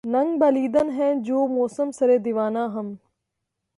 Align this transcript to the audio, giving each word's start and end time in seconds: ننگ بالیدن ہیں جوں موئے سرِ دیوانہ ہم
ننگ 0.03 0.37
بالیدن 0.39 0.89
ہیں 0.89 1.13
جوں 1.25 1.47
موئے 1.47 1.91
سرِ 1.91 2.17
دیوانہ 2.25 2.63
ہم 2.73 2.87